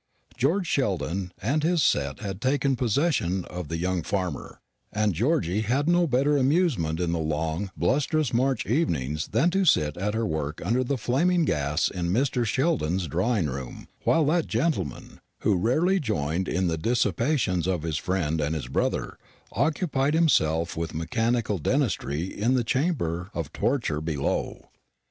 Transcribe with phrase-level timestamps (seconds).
[0.35, 4.59] George Sheldon and his set had taken possession of the young farmer;
[4.91, 9.97] and Georgy had no better amusement in the long blustrous March evenings than to sit
[9.97, 12.43] at her work under the flaming gas in Mr.
[12.47, 18.41] Sheldon's drawing room, while that gentleman who rarely joined in the dissipations of his friend
[18.41, 19.19] and his brother
[19.51, 24.71] occupied himself with mechanical dentistry in the chamber of torture below.